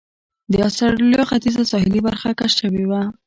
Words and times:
د 0.51 0.53
اسټرالیا 0.67 1.21
ختیځه 1.29 1.63
ساحلي 1.71 2.01
برخه 2.07 2.27
کشف 2.39 2.57
شوې 2.61 2.83
وه. 2.89 3.01